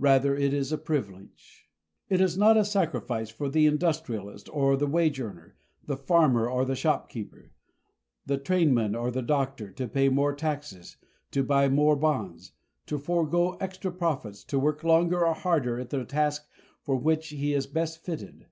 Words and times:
Rather 0.00 0.34
it 0.34 0.52
is 0.52 0.72
a 0.72 0.76
privilege. 0.76 1.68
It 2.08 2.20
is 2.20 2.36
not 2.36 2.56
a 2.56 2.64
sacrifice 2.64 3.30
for 3.30 3.48
the 3.48 3.66
industrialist 3.68 4.48
or 4.52 4.76
the 4.76 4.88
wage 4.88 5.20
earner, 5.20 5.54
the 5.86 5.96
farmer 5.96 6.50
or 6.50 6.64
the 6.64 6.74
shopkeeper, 6.74 7.52
the 8.26 8.38
trainman 8.38 8.96
or 8.96 9.12
the 9.12 9.22
doctor, 9.22 9.70
to 9.70 9.86
pay 9.86 10.08
more 10.08 10.34
taxes, 10.34 10.96
to 11.30 11.44
buy 11.44 11.68
more 11.68 11.94
bonds, 11.94 12.54
to 12.86 12.98
forego 12.98 13.52
extra 13.60 13.92
profits, 13.92 14.42
to 14.42 14.58
work 14.58 14.82
longer 14.82 15.24
or 15.24 15.32
harder 15.34 15.78
at 15.78 15.90
the 15.90 16.04
task 16.04 16.48
for 16.82 16.96
which 16.96 17.28
he 17.28 17.54
is 17.54 17.68
best 17.68 18.02
fitted. 18.02 18.46